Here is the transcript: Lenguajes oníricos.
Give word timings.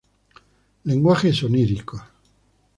Lenguajes 0.89 1.43
oníricos. 1.43 2.01